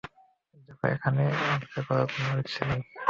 দেখো, 0.67 0.85
এখানে 0.95 1.23
অপেক্ষা 1.47 1.81
করার 1.87 2.07
কারো 2.07 2.23
কোন 2.25 2.39
ইচ্ছা 2.41 2.63
নেই। 2.69 2.81